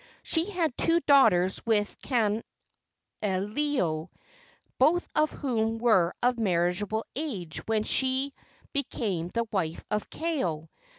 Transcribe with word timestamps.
She 0.23 0.49
had 0.49 0.75
two 0.79 0.99
daughters 1.01 1.63
with 1.63 1.95
Kaneoneo, 3.21 4.09
both 4.79 5.07
of 5.13 5.29
whom 5.29 5.77
were 5.77 6.15
of 6.23 6.39
marriageable 6.39 7.05
age 7.15 7.59
when 7.67 7.83
she 7.83 8.33
became 8.73 9.27
the 9.27 9.45
wife 9.51 9.83
of 9.91 10.09
Kaeo. 10.09 10.69